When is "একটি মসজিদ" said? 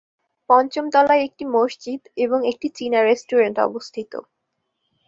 1.27-2.01